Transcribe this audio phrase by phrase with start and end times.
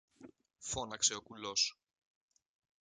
[0.57, 1.77] φώναξε ο κουλός.